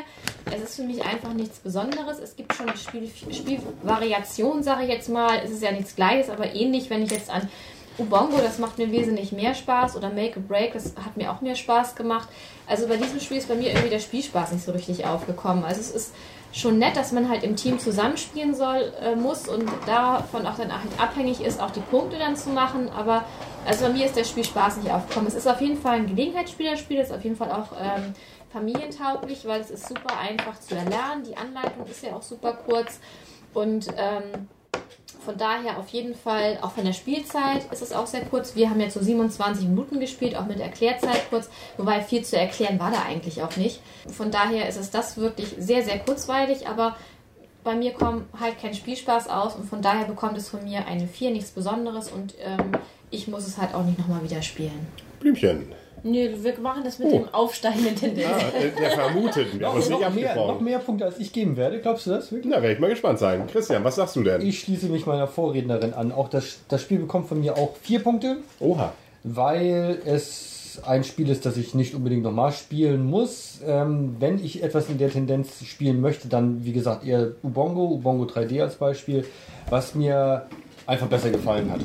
Es 0.55 0.61
ist 0.61 0.75
für 0.75 0.83
mich 0.83 1.03
einfach 1.03 1.33
nichts 1.33 1.57
Besonderes. 1.59 2.19
Es 2.19 2.35
gibt 2.35 2.53
schon 2.53 2.67
Spiel, 2.77 3.09
Spielvariationen, 3.31 4.61
sage 4.61 4.83
ich 4.83 4.89
jetzt 4.89 5.09
mal. 5.09 5.41
Es 5.43 5.49
ist 5.49 5.63
ja 5.63 5.71
nichts 5.71 5.95
Gleiches, 5.95 6.29
aber 6.29 6.53
ähnlich, 6.53 6.91
wenn 6.91 7.01
ich 7.01 7.09
jetzt 7.09 7.31
an 7.31 7.49
Ubongo, 7.97 8.37
das 8.37 8.59
macht 8.59 8.77
mir 8.77 8.91
wesentlich 8.91 9.31
mehr 9.31 9.55
Spaß. 9.55 9.95
Oder 9.95 10.09
Make 10.09 10.39
a 10.39 10.43
Break, 10.47 10.73
das 10.73 10.93
hat 11.03 11.17
mir 11.17 11.31
auch 11.31 11.41
mehr 11.41 11.55
Spaß 11.55 11.95
gemacht. 11.95 12.29
Also 12.67 12.87
bei 12.87 12.97
diesem 12.97 13.19
Spiel 13.19 13.37
ist 13.37 13.47
bei 13.47 13.55
mir 13.55 13.69
irgendwie 13.69 13.89
der 13.89 13.99
Spielspaß 13.99 14.51
nicht 14.51 14.63
so 14.63 14.73
richtig 14.73 15.05
aufgekommen. 15.05 15.63
Also 15.63 15.81
es 15.81 15.89
ist 15.89 16.13
schon 16.53 16.77
nett, 16.77 16.95
dass 16.95 17.11
man 17.11 17.27
halt 17.29 17.43
im 17.43 17.55
Team 17.55 17.79
zusammenspielen 17.79 18.53
soll, 18.53 18.93
äh, 19.01 19.15
muss 19.15 19.49
und 19.49 19.69
davon 19.87 20.45
auch 20.45 20.55
dann 20.55 20.71
halt 20.71 20.99
abhängig 20.99 21.41
ist, 21.41 21.59
auch 21.59 21.71
die 21.71 21.81
Punkte 21.81 22.17
dann 22.19 22.35
zu 22.35 22.51
machen. 22.51 22.89
Aber 22.89 23.25
also 23.65 23.85
bei 23.85 23.93
mir 23.93 24.05
ist 24.05 24.15
der 24.15 24.23
Spielspaß 24.23 24.77
nicht 24.77 24.91
aufgekommen. 24.91 25.27
Es 25.27 25.33
ist 25.33 25.47
auf 25.47 25.59
jeden 25.61 25.77
Fall 25.81 25.97
ein 25.97 26.07
Gelegenheitsspielerspiel, 26.07 26.99
es 26.99 27.09
ist 27.09 27.15
auf 27.15 27.23
jeden 27.23 27.35
Fall 27.35 27.51
auch 27.51 27.71
ähm, 27.81 28.13
familientauglich, 28.51 29.45
weil 29.45 29.61
es 29.61 29.71
ist 29.71 29.87
super 29.87 30.17
einfach 30.19 30.59
zu 30.59 30.75
erlernen. 30.75 31.23
Die 31.27 31.35
Anleitung 31.35 31.87
ist 31.87 32.03
ja 32.03 32.15
auch 32.15 32.21
super 32.21 32.53
kurz 32.53 32.99
und 33.55 33.87
ähm, 33.97 34.47
von 35.23 35.37
daher 35.37 35.77
auf 35.77 35.89
jeden 35.89 36.15
Fall, 36.15 36.59
auch 36.61 36.71
von 36.71 36.85
der 36.85 36.93
Spielzeit 36.93 37.71
ist 37.71 37.81
es 37.81 37.93
auch 37.93 38.07
sehr 38.07 38.25
kurz. 38.25 38.55
Wir 38.55 38.69
haben 38.69 38.79
jetzt 38.79 38.93
so 38.93 39.01
27 39.01 39.67
Minuten 39.67 39.99
gespielt, 39.99 40.35
auch 40.35 40.45
mit 40.45 40.59
Erklärzeit 40.59 41.29
kurz, 41.29 41.49
wobei 41.77 42.01
viel 42.01 42.23
zu 42.23 42.37
erklären 42.37 42.79
war 42.79 42.91
da 42.91 43.03
eigentlich 43.07 43.41
auch 43.41 43.55
nicht. 43.57 43.79
Von 44.15 44.31
daher 44.31 44.67
ist 44.67 44.77
es 44.77 44.91
das 44.91 45.17
wirklich 45.17 45.55
sehr, 45.57 45.83
sehr 45.83 45.99
kurzweilig, 45.99 46.67
aber 46.67 46.95
bei 47.63 47.75
mir 47.75 47.93
kommt 47.93 48.25
halt 48.39 48.59
kein 48.59 48.73
Spielspaß 48.73 49.29
aus 49.29 49.55
und 49.55 49.69
von 49.69 49.81
daher 49.81 50.05
bekommt 50.05 50.37
es 50.37 50.49
von 50.49 50.63
mir 50.63 50.85
eine 50.85 51.07
4, 51.07 51.31
nichts 51.31 51.51
Besonderes 51.51 52.11
und 52.11 52.35
ähm, 52.41 52.73
ich 53.09 53.27
muss 53.27 53.47
es 53.47 53.57
halt 53.57 53.73
auch 53.73 53.83
nicht 53.83 53.99
nochmal 53.99 54.23
wieder 54.23 54.41
spielen. 54.41 54.87
Blümchen. 55.19 55.71
Nee, 56.03 56.31
wir 56.37 56.59
machen 56.59 56.83
das 56.83 56.99
mit 56.99 57.13
dem 57.13 57.33
aufsteigenden 57.33 57.95
Tendenz. 57.95 58.27
Ah, 58.29 58.57
äh, 58.57 58.71
der 58.77 58.91
Vermuteten. 58.91 59.59
Wir 59.59 59.67
haben 59.67 59.77
uns 59.77 59.89
noch, 59.89 59.99
nicht 59.99 60.15
mehr, 60.15 60.35
noch 60.35 60.41
abgesprochen. 60.41 60.65
mehr 60.65 60.79
Punkte, 60.79 61.05
als 61.05 61.17
ich 61.17 61.31
geben 61.31 61.55
werde. 61.55 61.79
Glaubst 61.79 62.05
du 62.05 62.11
das 62.11 62.31
wirklich? 62.31 62.53
Na, 62.53 62.61
werde 62.61 62.73
ich 62.75 62.79
mal 62.79 62.89
gespannt 62.89 63.19
sein. 63.19 63.47
Christian, 63.47 63.83
was 63.85 63.95
sagst 63.95 64.15
du 64.17 64.23
denn? 64.23 64.41
Ich 64.41 64.59
schließe 64.59 64.87
mich 64.87 65.05
meiner 65.05 65.27
Vorrednerin 65.27 65.93
an. 65.93 66.11
Auch 66.11 66.27
das, 66.27 66.59
das 66.67 66.81
Spiel 66.81 66.99
bekommt 66.99 67.29
von 67.29 67.39
mir 67.39 67.57
auch 67.57 67.75
vier 67.81 67.99
Punkte, 67.99 68.37
Oha. 68.59 68.91
weil 69.23 69.99
es 70.05 70.81
ein 70.85 71.03
Spiel 71.03 71.29
ist, 71.29 71.45
das 71.45 71.55
ich 71.55 71.73
nicht 71.73 71.95
unbedingt 71.95 72.23
nochmal 72.23 72.51
spielen 72.51 73.05
muss. 73.05 73.59
Ähm, 73.65 74.15
wenn 74.19 74.43
ich 74.43 74.63
etwas 74.63 74.89
in 74.89 74.97
der 74.97 75.09
Tendenz 75.09 75.63
spielen 75.65 76.01
möchte, 76.01 76.27
dann 76.27 76.65
wie 76.65 76.73
gesagt 76.73 77.05
eher 77.05 77.31
Ubongo, 77.43 77.85
Ubongo 77.85 78.25
3D 78.25 78.61
als 78.61 78.75
Beispiel, 78.75 79.25
was 79.69 79.95
mir 79.95 80.47
einfach 80.85 81.07
besser 81.07 81.29
gefallen 81.29 81.71
hat. 81.71 81.81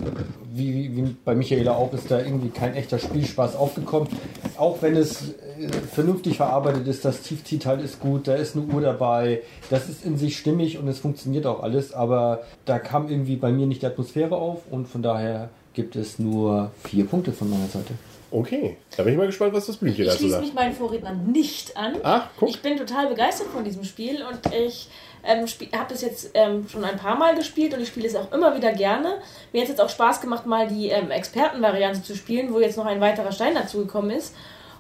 Wie, 0.53 0.97
wie, 0.97 1.17
bei 1.25 1.35
Michaela 1.35 1.73
auch 1.73 1.93
ist 1.93 2.11
da 2.11 2.19
irgendwie 2.19 2.49
kein 2.49 2.75
echter 2.75 2.99
Spielspaß 2.99 3.57
aufgekommen. 3.57 4.09
Auch 4.57 4.83
wenn 4.83 4.97
es 4.97 5.31
äh, 5.31 5.69
vernünftig 5.93 6.37
verarbeitet 6.37 6.87
ist, 6.87 7.05
das 7.05 7.23
Tiefziehteil 7.23 7.81
ist 7.81 8.01
gut, 8.01 8.29
da 8.29 8.35
ist 8.35 8.57
eine 8.57 8.67
Uhr 8.67 8.81
dabei, 8.81 9.43
das 9.71 9.89
ist 9.89 10.05
in 10.05 10.17
sich 10.17 10.37
stimmig 10.37 10.79
und 10.79 10.89
es 10.89 10.99
funktioniert 10.99 11.47
auch 11.47 11.63
alles, 11.63 11.93
aber 11.93 12.43
da 12.65 12.79
kam 12.79 13.09
irgendwie 13.09 13.37
bei 13.37 13.53
mir 13.53 13.67
nicht 13.67 13.83
die 13.83 13.87
Atmosphäre 13.87 14.37
auf 14.37 14.63
und 14.71 14.89
von 14.89 15.03
daher 15.03 15.51
gibt 15.75 15.95
es 15.95 16.19
nur 16.19 16.73
vier 16.83 17.07
Punkte 17.07 17.33
von 17.33 17.51
meiner 17.51 17.69
Seite. 17.69 17.95
Okay. 18.31 18.77
Da 18.97 19.03
bin 19.03 19.15
ich 19.15 19.19
mal 19.19 19.27
gespannt, 19.27 19.55
was 19.55 19.67
das 19.67 19.77
Blümchen 19.77 20.03
Ich 20.05 20.09
dazu 20.09 20.19
schließe 20.21 20.33
sagt. 20.35 20.45
mich 20.45 20.55
meinen 20.55 20.75
Vorrednern 20.75 21.33
nicht 21.33 21.77
an. 21.77 21.97
Ach, 22.03 22.29
guck. 22.39 22.51
Ich 22.51 22.61
bin 22.61 22.77
total 22.77 23.07
begeistert 23.09 23.49
von 23.49 23.65
diesem 23.65 23.85
Spiel 23.85 24.23
und 24.23 24.55
ich 24.55 24.89
ähm, 25.25 25.47
habe 25.47 25.87
das 25.89 26.03
jetzt 26.03 26.31
ähm, 26.35 26.69
schon 26.69 26.85
ein 26.85 26.97
paar 26.99 27.17
Mal 27.17 27.35
gespielt 27.35 27.75
und 27.75 27.81
ich 27.81 27.89
spiele 27.89 28.07
es 28.07 28.15
auch 28.15 28.31
immer 28.33 28.55
wieder 28.57 28.73
gerne. 28.73 29.15
Mir 29.53 29.61
hat 29.61 29.65
es 29.65 29.71
jetzt 29.71 29.81
auch 29.81 29.89
Spaß 29.89 30.21
gemacht, 30.21 30.47
mal 30.47 30.69
die 30.69 30.89
ähm, 30.89 31.11
Expertenvariante 31.11 32.03
zu 32.03 32.15
spielen, 32.15 32.53
wo 32.53 32.61
jetzt 32.61 32.77
noch 32.77 32.87
ein 32.87 33.01
weiterer 33.01 33.33
Stein 33.33 33.55
dazugekommen 33.55 34.11
ist. 34.11 34.35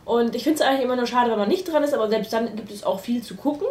Und 0.05 0.35
ich 0.35 0.43
finde 0.45 0.63
es 0.63 0.67
eigentlich 0.67 0.85
immer 0.85 0.97
nur 0.97 1.07
schade, 1.07 1.31
wenn 1.31 1.39
man 1.39 1.49
nicht 1.49 1.71
dran 1.71 1.83
ist, 1.83 1.93
aber 1.95 2.09
selbst 2.09 2.33
dann 2.33 2.55
gibt 2.57 2.71
es 2.71 2.85
auch 2.85 3.01
viel 3.01 3.23
zu 3.23 3.35
gucken. 3.35 3.67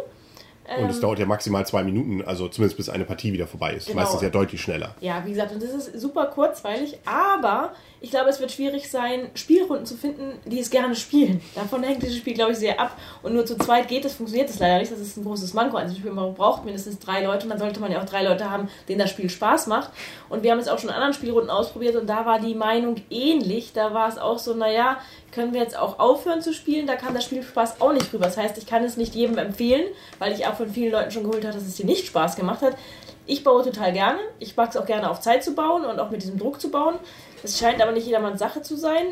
Und 0.76 0.90
es 0.90 1.00
dauert 1.00 1.18
ja 1.18 1.26
maximal 1.26 1.66
zwei 1.66 1.82
Minuten, 1.82 2.22
also 2.22 2.48
zumindest 2.48 2.76
bis 2.76 2.88
eine 2.88 3.04
Partie 3.04 3.32
wieder 3.32 3.46
vorbei 3.46 3.72
ist. 3.72 3.86
Genau. 3.86 4.00
Meistens 4.00 4.20
ja 4.20 4.28
deutlich 4.28 4.60
schneller. 4.60 4.94
Ja, 5.00 5.24
wie 5.24 5.30
gesagt, 5.30 5.52
und 5.52 5.62
das 5.62 5.70
ist 5.70 6.00
super 6.00 6.26
kurzweilig, 6.26 6.98
aber 7.06 7.72
ich 8.00 8.10
glaube, 8.10 8.28
es 8.30 8.38
wird 8.38 8.52
schwierig 8.52 8.90
sein, 8.90 9.28
Spielrunden 9.34 9.86
zu 9.86 9.96
finden, 9.96 10.38
die 10.44 10.60
es 10.60 10.70
gerne 10.70 10.94
spielen. 10.94 11.40
Davon 11.54 11.82
hängt 11.82 12.02
dieses 12.02 12.16
Spiel, 12.16 12.34
glaube 12.34 12.52
ich, 12.52 12.58
sehr 12.58 12.78
ab. 12.78 12.96
Und 13.22 13.34
nur 13.34 13.44
zu 13.44 13.56
zweit 13.56 13.88
geht 13.88 14.04
es, 14.04 14.14
funktioniert 14.14 14.50
es 14.50 14.58
leider 14.58 14.78
nicht. 14.78 14.92
Das 14.92 15.00
ist 15.00 15.16
ein 15.16 15.24
großes 15.24 15.52
Manko. 15.54 15.78
Also, 15.78 15.94
man 16.12 16.34
braucht 16.34 16.64
mindestens 16.64 16.98
drei 16.98 17.24
Leute 17.24 17.44
und 17.44 17.50
dann 17.50 17.58
sollte 17.58 17.80
man 17.80 17.90
ja 17.90 18.00
auch 18.00 18.06
drei 18.06 18.22
Leute 18.22 18.50
haben, 18.50 18.68
denen 18.88 19.00
das 19.00 19.10
Spiel 19.10 19.28
Spaß 19.28 19.66
macht. 19.66 19.90
Und 20.28 20.42
wir 20.42 20.52
haben 20.52 20.58
es 20.58 20.68
auch 20.68 20.78
schon 20.78 20.90
in 20.90 20.94
anderen 20.94 21.14
Spielrunden 21.14 21.50
ausprobiert 21.50 21.96
und 21.96 22.06
da 22.06 22.24
war 22.24 22.38
die 22.38 22.54
Meinung 22.54 22.96
ähnlich. 23.10 23.72
Da 23.72 23.94
war 23.94 24.08
es 24.08 24.18
auch 24.18 24.38
so, 24.38 24.54
naja, 24.54 24.98
können 25.32 25.52
wir 25.52 25.60
jetzt 25.60 25.76
auch 25.76 25.98
aufhören 25.98 26.40
zu 26.40 26.52
spielen? 26.52 26.86
Da 26.86 26.96
kam 26.96 27.14
der 27.14 27.20
Spielspaß 27.20 27.80
auch 27.80 27.92
nicht 27.92 28.12
rüber. 28.12 28.24
Das 28.24 28.36
heißt, 28.36 28.58
ich 28.58 28.66
kann 28.66 28.84
es 28.84 28.96
nicht 28.96 29.14
jedem 29.14 29.38
empfehlen, 29.38 29.84
weil 30.18 30.32
ich 30.32 30.46
auch 30.46 30.54
von 30.54 30.70
vielen 30.70 30.92
Leuten 30.92 31.10
schon 31.10 31.24
geholt 31.24 31.44
habe, 31.44 31.54
dass 31.54 31.66
es 31.66 31.76
dir 31.76 31.86
nicht 31.86 32.06
Spaß 32.06 32.36
gemacht 32.36 32.62
hat. 32.62 32.76
Ich 33.26 33.44
baue 33.44 33.62
total 33.62 33.92
gerne. 33.92 34.18
Ich 34.38 34.56
mag 34.56 34.70
es 34.70 34.76
auch 34.76 34.86
gerne 34.86 35.10
auf 35.10 35.20
Zeit 35.20 35.44
zu 35.44 35.54
bauen 35.54 35.84
und 35.84 36.00
auch 36.00 36.10
mit 36.10 36.22
diesem 36.22 36.38
Druck 36.38 36.60
zu 36.60 36.70
bauen. 36.70 36.94
Das 37.42 37.58
scheint 37.58 37.82
aber 37.82 37.92
nicht 37.92 38.06
jedermanns 38.06 38.38
Sache 38.38 38.62
zu 38.62 38.76
sein. 38.76 39.06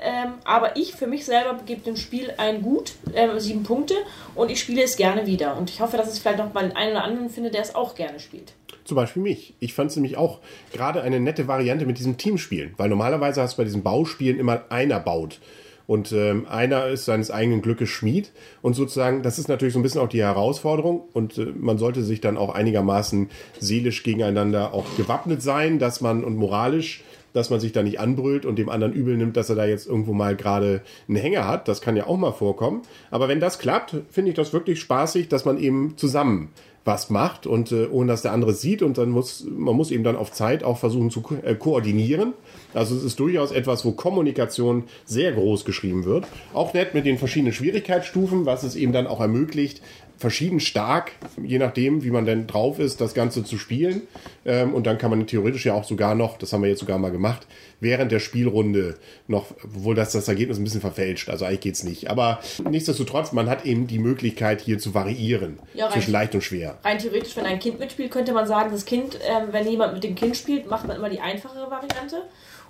Ähm, 0.00 0.34
aber 0.44 0.76
ich 0.76 0.92
für 0.92 1.06
mich 1.06 1.24
selber 1.24 1.58
gebe 1.66 1.80
dem 1.80 1.96
Spiel 1.96 2.32
ein 2.36 2.62
Gut, 2.62 2.94
ähm, 3.14 3.38
sieben 3.40 3.64
Punkte, 3.64 3.94
und 4.34 4.50
ich 4.50 4.60
spiele 4.60 4.82
es 4.82 4.96
gerne 4.96 5.26
wieder. 5.26 5.56
Und 5.56 5.70
ich 5.70 5.80
hoffe, 5.80 5.96
dass 5.96 6.14
ich 6.14 6.20
vielleicht 6.20 6.38
noch 6.38 6.54
mal 6.54 6.70
einen 6.72 6.92
oder 6.92 7.04
anderen 7.04 7.30
finde, 7.30 7.50
der 7.50 7.62
es 7.62 7.74
auch 7.74 7.94
gerne 7.94 8.20
spielt. 8.20 8.52
Zum 8.84 8.94
Beispiel 8.94 9.22
mich. 9.22 9.54
Ich 9.60 9.74
fand 9.74 9.90
es 9.90 9.96
nämlich 9.96 10.16
auch 10.16 10.38
gerade 10.72 11.02
eine 11.02 11.20
nette 11.20 11.48
Variante 11.48 11.84
mit 11.84 11.98
diesem 11.98 12.16
Teamspielen, 12.16 12.74
weil 12.76 12.88
normalerweise 12.88 13.42
hast 13.42 13.54
du 13.54 13.56
bei 13.58 13.64
diesen 13.64 13.82
Bauspielen 13.82 14.38
immer 14.38 14.62
einer 14.70 15.00
baut. 15.00 15.40
Und 15.88 16.12
ähm, 16.12 16.46
einer 16.46 16.86
ist 16.88 17.06
seines 17.06 17.30
eigenen 17.30 17.62
Glückes 17.62 17.88
Schmied. 17.88 18.30
Und 18.60 18.74
sozusagen, 18.74 19.22
das 19.22 19.38
ist 19.38 19.48
natürlich 19.48 19.72
so 19.72 19.80
ein 19.80 19.82
bisschen 19.82 20.02
auch 20.02 20.08
die 20.08 20.20
Herausforderung. 20.20 21.02
Und 21.14 21.38
äh, 21.38 21.46
man 21.56 21.78
sollte 21.78 22.02
sich 22.02 22.20
dann 22.20 22.36
auch 22.36 22.54
einigermaßen 22.54 23.30
seelisch 23.58 24.02
gegeneinander 24.02 24.74
auch 24.74 24.84
gewappnet 24.98 25.40
sein, 25.40 25.78
dass 25.78 26.02
man 26.02 26.24
und 26.24 26.36
moralisch 26.36 27.02
dass 27.32 27.50
man 27.50 27.60
sich 27.60 27.72
da 27.72 27.82
nicht 27.82 28.00
anbrüllt 28.00 28.46
und 28.46 28.56
dem 28.56 28.68
anderen 28.68 28.92
übel 28.92 29.16
nimmt, 29.16 29.36
dass 29.36 29.50
er 29.50 29.56
da 29.56 29.66
jetzt 29.66 29.86
irgendwo 29.86 30.12
mal 30.12 30.36
gerade 30.36 30.82
einen 31.08 31.16
Hänger 31.16 31.46
hat. 31.46 31.68
Das 31.68 31.80
kann 31.80 31.96
ja 31.96 32.06
auch 32.06 32.16
mal 32.16 32.32
vorkommen. 32.32 32.82
Aber 33.10 33.28
wenn 33.28 33.40
das 33.40 33.58
klappt, 33.58 33.96
finde 34.10 34.30
ich 34.30 34.36
das 34.36 34.52
wirklich 34.52 34.80
spaßig, 34.80 35.28
dass 35.28 35.44
man 35.44 35.58
eben 35.58 35.96
zusammen 35.96 36.50
was 36.88 37.10
macht 37.10 37.46
und 37.46 37.70
äh, 37.70 37.86
ohne 37.86 38.12
dass 38.12 38.22
der 38.22 38.32
andere 38.32 38.54
sieht 38.54 38.82
und 38.82 38.96
dann 38.98 39.10
muss 39.10 39.46
man 39.48 39.76
muss 39.76 39.90
eben 39.90 40.04
dann 40.04 40.16
auf 40.16 40.32
Zeit 40.32 40.64
auch 40.64 40.78
versuchen 40.78 41.10
zu 41.10 41.20
ko 41.20 41.34
äh, 41.44 41.54
koordinieren. 41.54 42.32
Also 42.74 42.96
es 42.96 43.04
ist 43.04 43.20
durchaus 43.20 43.52
etwas, 43.52 43.84
wo 43.84 43.92
Kommunikation 43.92 44.84
sehr 45.04 45.32
groß 45.32 45.64
geschrieben 45.64 46.04
wird. 46.06 46.26
Auch 46.54 46.72
nett 46.72 46.94
mit 46.94 47.04
den 47.04 47.18
verschiedenen 47.18 47.52
Schwierigkeitsstufen, 47.52 48.46
was 48.46 48.62
es 48.62 48.74
eben 48.74 48.92
dann 48.92 49.06
auch 49.06 49.20
ermöglicht, 49.20 49.82
verschieden 50.18 50.60
stark, 50.60 51.12
je 51.42 51.58
nachdem, 51.58 52.02
wie 52.02 52.10
man 52.10 52.26
denn 52.26 52.46
drauf 52.46 52.78
ist, 52.78 53.00
das 53.00 53.14
Ganze 53.14 53.44
zu 53.44 53.56
spielen. 53.56 54.02
Ähm, 54.44 54.74
und 54.74 54.86
dann 54.86 54.98
kann 54.98 55.10
man 55.10 55.26
theoretisch 55.26 55.64
ja 55.64 55.74
auch 55.74 55.84
sogar 55.84 56.14
noch, 56.14 56.36
das 56.38 56.52
haben 56.52 56.62
wir 56.62 56.68
jetzt 56.68 56.80
sogar 56.80 56.98
mal 56.98 57.10
gemacht, 57.10 57.46
während 57.80 58.10
der 58.10 58.18
Spielrunde 58.18 58.96
noch, 59.28 59.46
obwohl 59.62 59.94
das 59.94 60.12
das 60.12 60.26
Ergebnis 60.28 60.58
ein 60.58 60.64
bisschen 60.64 60.80
verfälscht, 60.80 61.28
also 61.28 61.44
eigentlich 61.44 61.60
geht's 61.60 61.84
nicht. 61.84 62.10
Aber 62.10 62.40
nichtsdestotrotz, 62.68 63.32
man 63.32 63.48
hat 63.48 63.64
eben 63.64 63.86
die 63.86 64.00
Möglichkeit 64.00 64.60
hier 64.60 64.78
zu 64.78 64.92
variieren 64.94 65.60
Ja, 65.74 65.88
zwischen 65.88 66.14
rein- 66.14 66.22
leicht 66.22 66.34
und 66.34 66.42
schwer. 66.42 66.78
Rein 66.84 66.98
theoretisch, 66.98 67.36
wenn 67.36 67.46
ein 67.46 67.60
Kind 67.60 67.78
mitspielt, 67.78 68.10
könnte 68.10 68.32
man 68.32 68.46
sagen, 68.46 68.70
das 68.72 68.84
Kind, 68.84 69.18
ähm, 69.24 69.48
wenn 69.52 69.68
jemand 69.68 69.94
mit 69.94 70.02
dem 70.02 70.16
Kind 70.16 70.36
spielt, 70.36 70.68
macht 70.68 70.86
man 70.88 70.96
immer 70.96 71.08
die 71.10 71.20
einfachere 71.20 71.70
Variante. 71.70 72.22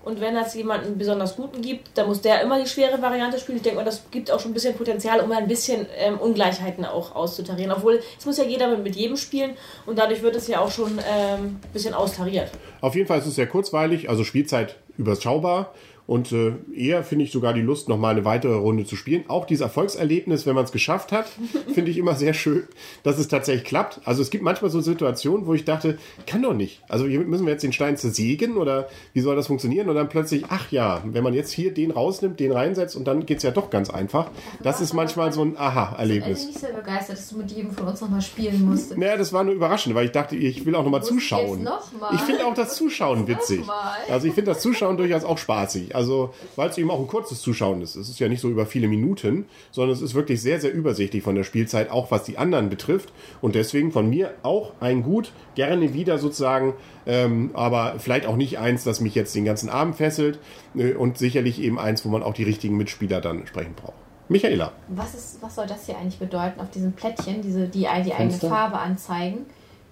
Und 0.03 0.21
wenn 0.21 0.37
es 0.37 0.55
jemanden 0.55 0.97
besonders 0.97 1.37
guten 1.37 1.61
gibt, 1.61 1.97
dann 1.97 2.07
muss 2.07 2.21
der 2.21 2.43
immer 2.43 2.61
die 2.61 2.69
schwere 2.69 3.01
Variante 3.03 3.39
spielen. 3.39 3.57
Ich 3.59 3.63
denke 3.63 3.85
das 3.85 4.11
gibt 4.11 4.31
auch 4.31 4.41
schon 4.41 4.53
ein 4.53 4.55
bisschen 4.55 4.75
Potenzial, 4.75 5.21
um 5.21 5.31
ein 5.33 5.49
bisschen 5.49 5.87
ähm, 5.97 6.19
Ungleichheiten 6.19 6.85
auch 6.85 7.15
auszutarieren. 7.15 7.73
Obwohl, 7.73 8.01
es 8.19 8.25
muss 8.25 8.39
ja 8.39 8.45
jeder 8.45 8.69
mit, 8.69 8.83
mit 8.83 8.97
jedem 8.97 9.17
spielen 9.17 9.53
und 9.87 9.99
dadurch 9.99 10.23
wird 10.23 10.37
es 10.37 10.49
ja 10.49 10.61
auch 10.61 10.71
schon 10.71 10.93
ähm, 10.93 10.99
ein 11.45 11.61
bisschen 11.73 11.95
austariert. 11.95 12.51
Auf 12.81 12.95
jeden 12.95 13.07
Fall 13.07 13.19
ist 13.19 13.27
es 13.27 13.35
sehr 13.35 13.47
kurzweilig, 13.47 14.09
also 14.09 14.25
Spielzeit 14.25 14.77
überschaubar. 14.97 15.73
Und 16.09 16.33
äh, 16.33 16.55
eher 16.75 17.05
finde 17.05 17.27
ich 17.27 17.33
sogar 17.33 17.53
die 17.53 17.61
Lust, 17.61 17.91
noch 17.91 17.99
mal 17.99 18.09
eine 18.09 18.25
weitere 18.25 18.55
Runde 18.55 18.87
zu 18.87 18.97
spielen. 18.97 19.25
Auch 19.29 19.45
dieses 19.45 19.61
Erfolgserlebnis, 19.61 20.47
wenn 20.47 20.55
man 20.55 20.65
es 20.65 20.73
geschafft 20.73 21.13
hat, 21.13 21.27
finde 21.75 21.91
ich 21.91 21.99
immer 21.99 22.15
sehr 22.15 22.33
schön, 22.33 22.63
dass 23.03 23.19
es 23.19 23.29
tatsächlich 23.29 23.65
klappt. 23.65 24.01
Also 24.07 24.23
es 24.23 24.31
gibt 24.31 24.43
manchmal 24.43 24.71
so 24.71 24.81
Situationen, 24.81 25.47
wo 25.47 25.53
ich 25.53 25.67
dachte, 25.67 25.99
kann 26.27 26.41
doch 26.41 26.55
nicht. 26.55 26.81
Also 26.89 27.05
hier 27.05 27.21
müssen 27.21 27.45
wir 27.45 27.53
jetzt 27.53 27.63
den 27.63 27.75
Stein 27.75 27.99
zersägen 27.99 28.57
oder 28.57 28.89
wie 29.13 29.21
soll 29.21 29.37
das 29.37 29.49
funktionieren? 29.49 29.91
Und 29.91 29.97
dann 29.97 30.09
plötzlich, 30.09 30.45
ach 30.49 30.73
ja, 30.73 31.03
wenn 31.05 31.23
man 31.23 31.35
jetzt 31.35 31.53
hier 31.53 31.75
den 31.75 31.91
rausnimmt, 31.91 32.41
den 32.41 32.53
reinsetzt 32.53 32.97
und 32.97 33.05
dann 33.05 33.27
geht's 33.27 33.43
ja 33.43 33.51
doch 33.51 33.69
ganz 33.69 33.91
einfach. 33.91 34.31
Das 34.63 34.81
ist 34.81 34.95
manchmal 34.95 35.35
so 35.35 35.43
ein 35.43 35.59
Aha-Erlebnis. 35.59 36.47
nicht 36.47 36.59
sehr 36.59 36.73
begeistert, 36.73 37.19
dass 37.19 37.29
du 37.29 37.37
mit 37.37 37.51
jedem 37.51 37.71
von 37.73 37.87
uns 37.87 38.01
nochmal 38.01 38.23
spielen 38.23 38.65
musstest. 38.65 38.97
Naja, 38.97 39.19
das 39.19 39.35
war 39.35 39.45
nur 39.45 39.53
überraschend, 39.53 39.95
weil 39.95 40.07
ich 40.07 40.13
dachte, 40.13 40.37
ich 40.37 40.65
will 40.65 40.75
auch 40.75 40.85
nochmal 40.85 41.03
ich 41.03 41.07
zuschauen. 41.07 41.65
noch 41.65 41.93
mal? 41.93 42.15
Ich 42.15 42.23
finde 42.23 42.47
auch 42.47 42.55
das 42.55 42.77
Zuschauen 42.77 43.29
witzig. 43.29 43.59
Nochmal? 43.59 43.99
Also 44.11 44.27
ich 44.27 44.33
finde 44.33 44.53
das 44.53 44.63
Zuschauen 44.63 44.97
durchaus 44.97 45.25
auch 45.25 45.37
spaßig. 45.37 45.98
Also, 45.99 46.33
weil 46.55 46.71
es 46.71 46.79
eben 46.79 46.93
auch 46.93 47.01
ein 47.01 47.09
kurzes 47.09 47.41
Zuschauen 47.41 47.83
ist. 47.83 47.97
Es 47.97 48.09
ist 48.09 48.21
ja 48.21 48.29
nicht 48.29 48.41
so 48.41 48.49
über 48.49 48.67
viele 48.67 48.87
Minuten, 48.87 49.47
sondern 49.73 49.97
es 49.97 50.01
ist 50.01 50.15
wirklich 50.15 50.41
sehr, 50.41 50.61
sehr 50.61 50.73
übersichtlich 50.73 51.25
von 51.25 51.35
der 51.35 51.43
Spielzeit, 51.43 51.91
auch 51.91 52.13
was 52.13 52.23
die 52.23 52.39
anderen 52.39 52.71
betrifft. 52.71 53.13
Und 53.41 53.57
deswegen 53.57 53.91
von 53.91 54.09
mir 54.09 54.35
auch 54.45 54.75
ein 54.79 55.03
Gut, 55.03 55.33
gerne 55.57 55.95
wieder 55.95 56.19
sozusagen, 56.19 56.75
ähm, 57.05 57.51
aber 57.55 57.97
vielleicht 57.99 58.27
auch 58.27 58.37
nicht 58.37 58.61
eins, 58.61 58.85
das 58.85 59.01
mich 59.01 59.17
jetzt 59.17 59.35
den 59.35 59.45
ganzen 59.45 59.71
Abend 59.71 59.97
fesselt 59.97 60.39
äh, 60.77 60.93
und 60.93 61.19
sicherlich 61.19 61.61
eben 61.61 61.81
eins, 61.81 62.05
wo 62.05 62.11
man 62.11 62.23
auch 62.23 62.35
die 62.35 62.45
richtigen 62.45 62.77
Mitspieler 62.77 63.21
dann 63.21 63.41
entsprechend 63.41 63.75
braucht. 63.75 63.99
Michaela. 64.29 64.75
Was, 64.87 65.15
ist, 65.15 65.43
was 65.43 65.57
soll 65.57 65.67
das 65.67 65.87
hier 65.87 65.99
eigentlich 65.99 66.21
bedeuten 66.21 66.61
auf 66.61 66.71
diesem 66.71 66.93
Plättchen, 66.93 67.43
diese, 67.43 67.67
die, 67.67 67.81
die 67.81 67.89
eigene 67.89 68.15
Fenster? 68.15 68.49
Farbe 68.49 68.79
anzeigen? 68.79 69.47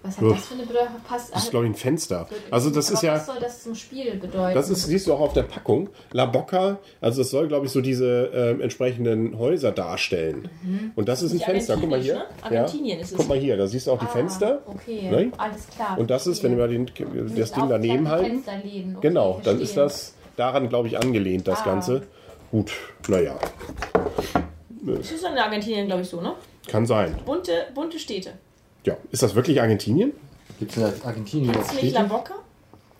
Was 0.06 0.16
hat 0.18 0.24
Uff. 0.24 0.36
das 0.36 0.46
für 0.46 0.54
eine 0.54 0.62
Bedeutung? 0.64 0.88
Passt, 1.06 1.34
Das 1.34 1.44
ist, 1.44 1.50
glaube 1.50 1.66
ich, 1.66 1.72
ein 1.72 1.74
Fenster. 1.74 2.28
Also 2.50 2.70
das 2.70 2.90
ist 2.90 3.02
ja... 3.02 3.14
Was 3.14 3.26
soll 3.26 3.36
das 3.40 3.62
zum 3.62 3.74
Spiel 3.74 4.14
bedeuten? 4.16 4.54
Das 4.54 4.70
ist, 4.70 4.84
siehst 4.84 5.06
du 5.06 5.12
auch 5.14 5.20
auf 5.20 5.32
der 5.32 5.42
Packung. 5.42 5.88
La 6.12 6.26
Bocca, 6.26 6.78
also 7.00 7.22
das 7.22 7.30
soll, 7.30 7.48
glaube 7.48 7.66
ich, 7.66 7.72
so 7.72 7.80
diese 7.80 8.30
ähm, 8.34 8.60
entsprechenden 8.60 9.38
Häuser 9.38 9.72
darstellen. 9.72 10.48
Und 10.94 11.08
das 11.08 11.22
ist 11.22 11.32
ein 11.32 11.40
Fenster. 11.40 11.76
Guck 11.80 11.90
mal 11.90 12.00
hier. 12.00 12.16
Argentinien, 12.42 12.50
ne? 12.52 12.58
Argentinien 12.60 12.96
ja. 12.98 13.02
ist 13.04 13.10
es. 13.12 13.16
Guck 13.16 13.28
mal 13.28 13.38
hier, 13.38 13.56
da 13.56 13.66
siehst 13.66 13.86
du 13.86 13.92
auch 13.92 13.98
die 13.98 14.06
Ah, 14.06 14.08
Fenster. 14.08 14.62
Okay, 14.66 15.10
Ne? 15.10 15.32
alles 15.38 15.66
klar. 15.68 15.98
Und 15.98 16.10
das 16.10 16.26
ist, 16.26 16.42
wenn 16.42 16.56
wir 16.56 16.68
den, 16.68 16.86
das 17.36 17.52
Ding 17.52 17.68
daneben 17.68 18.08
halten. 18.08 18.42
Okay, 18.46 18.86
Genau, 19.00 19.40
dann 19.42 19.60
ist 19.60 19.76
das 19.76 20.14
daran, 20.36 20.68
glaube 20.68 20.88
ich, 20.88 20.98
angelehnt, 20.98 21.48
das 21.48 21.60
Ah. 21.62 21.64
Ganze. 21.64 22.02
Gut, 22.50 22.70
naja, 23.08 23.34
Das 24.82 25.10
ist 25.10 25.24
in 25.24 25.36
Argentinien, 25.36 25.86
glaube 25.86 26.02
ich, 26.02 26.08
so, 26.08 26.20
ne? 26.20 26.34
kann 26.68 26.86
sein. 26.86 27.16
Bunte, 27.24 27.66
bunte 27.74 27.98
Städte. 27.98 28.32
Ja, 28.86 28.96
ist 29.10 29.22
das 29.24 29.34
wirklich 29.34 29.60
Argentinien? 29.60 30.12
Gibt 30.60 30.70
es 30.70 30.76
in 30.76 31.02
Argentinien 31.04 31.52
Ist 31.54 31.82
nicht 31.82 31.92
La? 31.92 32.04
Boca? 32.04 32.34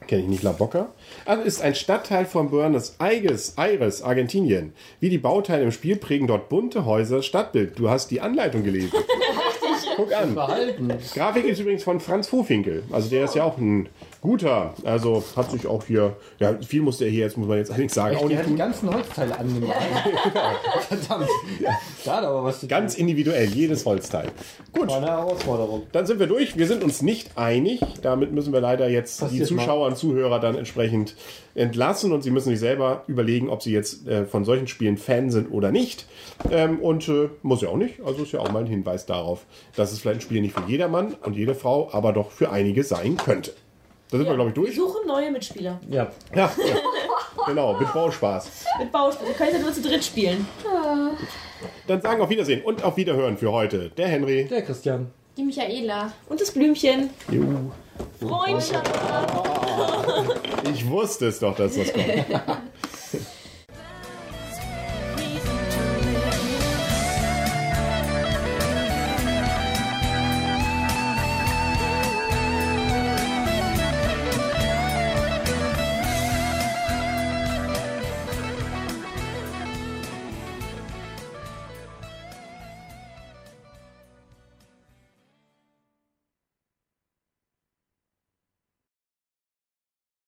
Kenne 0.09 0.23
ich 0.23 0.29
nicht 0.29 0.43
La 0.43 0.51
Boca. 0.51 0.89
Also 1.25 1.45
ist 1.45 1.63
ein 1.63 1.77
Stadtteil 1.77 2.27
von 2.27 2.51
Buenos 2.51 2.97
Aires, 2.99 3.55
Aires, 3.57 4.03
Argentinien. 4.03 4.73
Wie 4.99 5.11
die 5.11 5.19
Bauteile 5.19 5.63
im 5.63 5.71
Spiel 5.71 5.95
prägen 5.95 6.27
dort 6.27 6.49
bunte 6.49 6.85
Häuser 6.85 7.19
das 7.19 7.27
Stadtbild. 7.27 7.79
Du 7.79 7.89
hast 7.89 8.11
die 8.11 8.21
Anleitung 8.21 8.65
gelesen. 8.65 8.91
Guck 9.97 10.13
an. 10.13 10.35
Verhalten. 10.35 10.93
Grafik 11.15 11.45
ist 11.45 11.61
übrigens 11.61 11.85
von 11.85 12.01
Franz 12.01 12.27
Vofinkel. 12.29 12.83
Also 12.91 13.09
der 13.09 13.25
ist 13.25 13.37
ja 13.37 13.45
auch 13.45 13.57
ein 13.57 13.89
guter. 14.27 14.75
Also 14.85 15.23
hat 15.37 15.51
sich 15.53 15.67
auch 15.67 15.85
hier, 15.85 16.17
ja, 16.39 16.59
viel 16.61 16.83
musste 16.83 17.05
er 17.05 17.11
hier 17.11 17.21
jetzt, 17.21 17.37
muss 17.39 17.47
man 17.49 17.59
jetzt 17.59 17.71
allerdings 17.71 17.95
sagen, 17.95 18.17
Echt, 18.17 18.25
auch 18.25 18.29
nicht 18.29 18.39
hat 18.39 18.49
die 18.49 18.57
ganzen 18.57 18.93
Holzteile 18.93 19.39
angemalt. 19.39 19.77
Verdammt. 20.89 21.29
Da 22.05 22.17
hat 22.17 22.25
aber 22.25 22.45
was 22.45 22.61
zu. 22.61 22.67
Ganz 22.67 22.95
individuell, 22.97 23.49
jedes 23.49 23.87
Holzteil. 23.87 24.29
Gut, 24.73 24.89
War 24.89 24.97
eine 24.97 25.07
Herausforderung. 25.07 25.83
dann 25.93 26.07
sind 26.07 26.19
wir 26.19 26.27
durch. 26.27 26.57
Wir 26.57 26.67
sind 26.67 26.83
uns 26.83 27.03
nicht 27.03 27.39
einig. 27.39 27.81
Damit 28.03 28.33
müssen 28.33 28.53
wir 28.53 28.61
leider 28.61 28.89
jetzt 28.89 29.21
die 29.21 29.25
Passiert 29.25 29.49
Zuschauer 29.49 29.87
und 29.87 29.97
Zuhörer 29.97 30.41
dann 30.41 30.57
entsprechend 30.57 31.15
entlassen 31.55 32.13
und 32.13 32.23
sie 32.23 32.31
müssen 32.31 32.51
sich 32.51 32.61
selber 32.61 33.05
überlegen, 33.07 33.49
ob 33.49 33.63
sie 33.63 33.73
jetzt 33.73 34.07
äh, 34.07 34.27
von 34.27 34.45
solchen 34.45 34.67
Spielen 34.67 34.99
Fan 34.99 35.31
sind 35.31 35.51
oder 35.51 35.71
nicht. 35.73 36.07
Ähm, 36.51 36.81
und 36.81 37.09
äh, 37.09 37.31
muss 37.43 37.63
ja 37.63 37.69
auch 37.69 37.77
nicht. 37.77 38.01
Also 38.05 38.25
ist 38.25 38.33
ja 38.33 38.41
auch 38.41 38.53
mal 38.53 38.61
ein 38.61 38.67
Hinweis 38.67 39.07
darauf, 39.07 39.47
dass 39.75 39.93
es 39.93 40.01
vielleicht 40.01 40.19
ein 40.19 40.23
Spiel 40.23 40.41
nicht 40.43 40.55
für 40.55 40.69
jedermann 40.69 41.15
und 41.25 41.37
jede 41.37 41.55
Frau, 41.55 41.89
aber 41.93 42.13
doch 42.13 42.31
für 42.31 42.51
einige 42.51 42.85
sein 42.85 43.17
könnte. 43.17 43.53
Da 44.11 44.19
sind 44.19 44.27
wir, 44.27 44.35
glaube 44.35 44.51
ich, 44.51 44.57
Wir 44.57 44.63
durch. 44.63 44.77
suchen 44.77 45.07
neue 45.07 45.31
Mitspieler. 45.33 45.81
Ja. 45.91 46.11
Ja, 46.35 46.53
ja. 46.65 46.77
genau, 47.47 47.75
mit 47.79 47.93
Bauspaß. 47.93 48.51
Mit 48.79 48.93
Bauspiel. 48.93 49.29
Wir 49.29 49.35
können 49.35 49.53
ja 49.55 49.59
nur 49.59 49.73
zu 49.73 49.83
dritt 49.83 50.05
spielen. 50.05 50.47
Dann 51.87 52.01
sagen 52.01 52.21
auf 52.21 52.31
Wiedersehen 52.31 52.63
und 52.63 52.85
auf 52.85 52.97
Wiederhören 52.97 53.37
für 53.37 53.51
heute. 53.51 53.91
Der 53.97 54.07
Henry. 54.09 54.45
Der 54.45 54.63
Christian. 54.63 55.11
Die 55.37 55.43
Michaela. 55.43 56.13
Und 56.29 56.41
das 56.41 56.51
Blümchen. 56.53 57.11
Juhu. 57.31 57.71
Freundschaft. 58.21 58.91
Ich 60.73 60.89
wusste 60.89 61.27
es 61.27 61.39
doch, 61.41 61.57
dass 61.57 61.77
das 61.77 61.93
kommt. 61.93 62.07